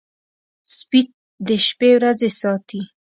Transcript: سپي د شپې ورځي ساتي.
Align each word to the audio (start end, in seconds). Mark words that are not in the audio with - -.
سپي 0.77 1.01
د 1.47 1.49
شپې 1.67 1.89
ورځي 1.97 2.29
ساتي. 2.41 2.81